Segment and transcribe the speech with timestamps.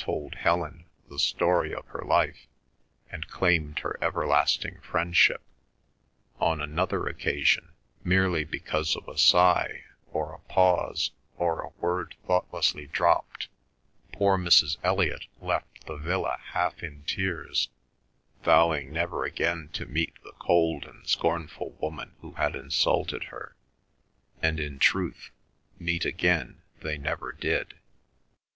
[0.00, 2.46] told Helen the story of her life,
[3.10, 5.42] and claimed her everlasting friendship;
[6.38, 7.72] on another occasion,
[8.04, 9.82] merely because of a sigh,
[10.12, 13.48] or a pause, or a word thoughtlessly dropped,
[14.12, 14.76] poor Mrs.
[14.84, 17.68] Elliot left the villa half in tears,
[18.44, 23.56] vowing never again to meet the cold and scornful woman who had insulted her,
[24.40, 25.30] and in truth,
[25.76, 27.74] meet again they never did.